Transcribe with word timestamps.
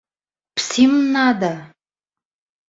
Псим 0.55 0.93
нада! 1.13 1.53